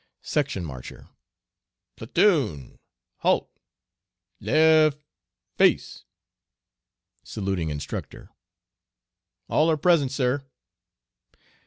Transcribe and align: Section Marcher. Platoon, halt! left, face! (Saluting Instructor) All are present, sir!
Section 0.23 0.65
Marcher. 0.65 1.09
Platoon, 1.95 2.79
halt! 3.17 3.51
left, 4.39 4.97
face! 5.57 6.05
(Saluting 7.21 7.69
Instructor) 7.69 8.31
All 9.47 9.69
are 9.69 9.77
present, 9.77 10.11
sir! 10.11 10.43